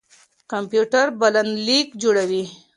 کمپيوټر 0.51 1.05
بلنليک 1.19 1.87
جوړوي. 2.01 2.43